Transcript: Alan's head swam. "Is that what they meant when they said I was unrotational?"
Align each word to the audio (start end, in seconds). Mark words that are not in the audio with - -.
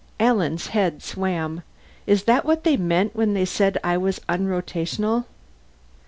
Alan's 0.19 0.69
head 0.73 1.03
swam. 1.03 1.61
"Is 2.07 2.23
that 2.23 2.43
what 2.43 2.63
they 2.63 2.75
meant 2.75 3.15
when 3.15 3.35
they 3.35 3.45
said 3.45 3.77
I 3.83 3.97
was 3.99 4.19
unrotational?" 4.27 5.25